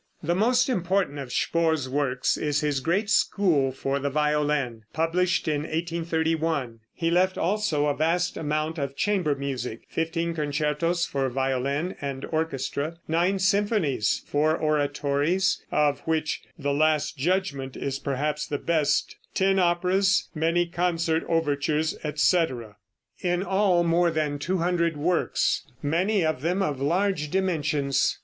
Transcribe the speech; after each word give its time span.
The 0.23 0.33
most 0.33 0.67
important 0.67 1.19
of 1.19 1.31
Spohr's 1.31 1.87
works 1.87 2.35
is 2.35 2.61
his 2.61 2.79
great 2.79 3.07
school 3.07 3.71
for 3.71 3.99
the 3.99 4.09
violin, 4.09 4.81
published 4.93 5.47
in 5.47 5.61
1831. 5.61 6.79
He 6.91 7.11
left 7.11 7.37
also 7.37 7.85
a 7.85 7.95
vast 7.95 8.35
amount 8.35 8.79
of 8.79 8.95
chamber 8.95 9.35
music, 9.35 9.81
fifteen 9.89 10.33
concertos 10.33 11.05
for 11.05 11.29
violin 11.29 11.95
and 12.01 12.25
orchestra, 12.25 12.95
nine 13.07 13.37
symphonies, 13.37 14.23
four 14.25 14.57
oratories, 14.57 15.63
of 15.71 15.99
which 16.07 16.41
"The 16.57 16.73
Last 16.73 17.15
Judgment" 17.15 17.77
is 17.77 17.99
perhaps 17.99 18.47
the 18.47 18.57
best, 18.57 19.17
ten 19.35 19.59
operas, 19.59 20.29
many 20.33 20.65
concert 20.65 21.23
overtures, 21.29 21.95
etc. 22.03 22.77
in 23.21 23.43
all 23.43 23.83
more 23.83 24.09
than 24.09 24.39
200 24.39 24.97
works, 24.97 25.63
many 25.83 26.25
of 26.25 26.41
them 26.41 26.63
of 26.63 26.81
large 26.81 27.29
dimensions. 27.29 28.17